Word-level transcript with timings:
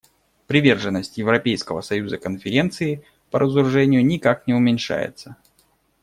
Приверженность 0.47 1.19
Европейского 1.19 1.81
союза 1.81 2.17
Конференции 2.17 3.03
по 3.29 3.37
разоружению 3.37 4.03
никак 4.03 4.47
не 4.47 4.55
уменьшается. 4.55 5.35